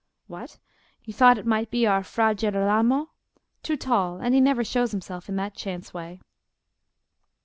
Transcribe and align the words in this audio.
"What? 0.25 0.57
you 1.03 1.13
thought 1.13 1.37
it 1.37 1.45
might 1.45 1.69
be 1.69 1.85
our 1.85 2.01
Fra 2.03 2.33
Girolamo? 2.33 3.11
Too 3.61 3.77
tall; 3.77 4.17
and 4.19 4.33
he 4.33 4.41
never 4.41 4.63
shows 4.63 4.89
himself 4.89 5.29
in 5.29 5.35
that 5.35 5.53
chance 5.53 5.93
way." 5.93 6.21